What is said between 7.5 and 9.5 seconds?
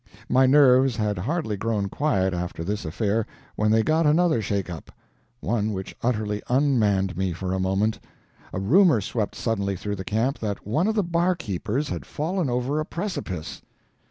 a moment: a rumor swept